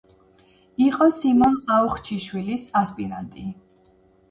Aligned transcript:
იყო 0.85 1.07
სიმონ 1.17 1.59
ყაუხჩიშვილის 1.67 2.67
ასპირანტი. 2.83 3.49